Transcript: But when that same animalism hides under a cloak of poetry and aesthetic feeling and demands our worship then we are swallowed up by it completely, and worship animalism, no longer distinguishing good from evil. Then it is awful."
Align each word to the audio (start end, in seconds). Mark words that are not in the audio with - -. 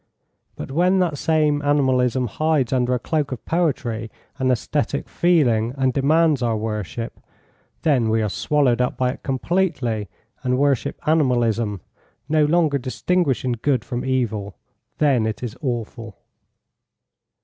But 0.55 0.71
when 0.71 0.97
that 0.97 1.15
same 1.19 1.61
animalism 1.61 2.25
hides 2.25 2.73
under 2.73 2.95
a 2.95 2.97
cloak 2.97 3.31
of 3.31 3.45
poetry 3.45 4.09
and 4.39 4.51
aesthetic 4.51 5.07
feeling 5.07 5.75
and 5.77 5.93
demands 5.93 6.41
our 6.41 6.57
worship 6.57 7.19
then 7.83 8.09
we 8.09 8.23
are 8.23 8.27
swallowed 8.27 8.81
up 8.81 8.97
by 8.97 9.11
it 9.11 9.21
completely, 9.21 10.09
and 10.41 10.57
worship 10.57 10.99
animalism, 11.07 11.81
no 12.27 12.45
longer 12.45 12.79
distinguishing 12.79 13.59
good 13.61 13.85
from 13.85 14.03
evil. 14.03 14.55
Then 14.97 15.27
it 15.27 15.43
is 15.43 15.55
awful." 15.61 16.17